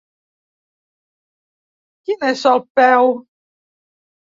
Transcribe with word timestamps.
Quin 2.11 2.29
és 2.33 2.49
el 2.57 2.67
peu? 2.83 3.17